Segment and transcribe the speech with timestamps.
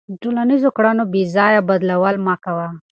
[0.09, 2.67] د ټولنیزو کړنو بېځایه بدلول مه کوه.